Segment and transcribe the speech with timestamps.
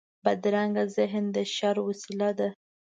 [0.23, 2.49] بدرنګه ذهن د شر وسيله ده